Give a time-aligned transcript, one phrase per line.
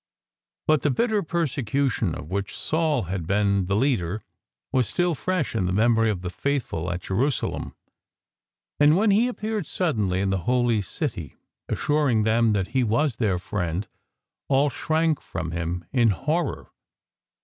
[0.65, 4.23] But the bitter persecution of which Saul had been the leader
[4.71, 7.75] was still fresh in the memory of the faithful at Jerusalem,
[8.79, 11.35] and when he appeared suddenly in the Holy City
[11.69, 13.87] assuring them that he was their friend,
[14.47, 16.71] all shrank from him in horror.